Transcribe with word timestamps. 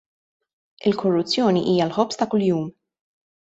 Il-korruzzjoni 0.91 1.63
hija 1.73 1.87
l-ħobż 1.89 2.21
ta' 2.23 2.29
kuljum. 2.35 2.75